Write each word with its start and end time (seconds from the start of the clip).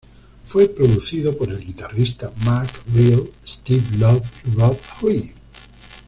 Fue 0.47 0.67
producido 0.67 1.37
por 1.37 1.49
el 1.51 1.63
guitarrista 1.63 2.33
Mark 2.43 2.71
Reale, 2.91 3.31
Steve 3.45 3.83
Loeb 3.99 4.23
y 4.47 4.51
Rod 4.57 4.77
Hui. 4.99 5.31